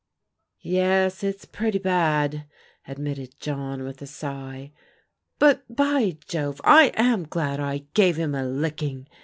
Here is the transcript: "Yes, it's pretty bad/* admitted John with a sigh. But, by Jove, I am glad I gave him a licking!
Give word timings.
"Yes, 0.63 1.23
it's 1.23 1.45
pretty 1.45 1.77
bad/* 1.77 2.45
admitted 2.87 3.39
John 3.39 3.83
with 3.83 4.01
a 4.01 4.07
sigh. 4.07 4.71
But, 5.37 5.63
by 5.75 6.17
Jove, 6.25 6.59
I 6.63 6.85
am 6.95 7.27
glad 7.27 7.59
I 7.59 7.85
gave 7.93 8.15
him 8.15 8.33
a 8.33 8.43
licking! 8.43 9.07